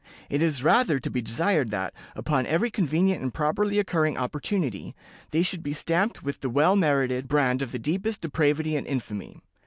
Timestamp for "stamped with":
5.73-6.39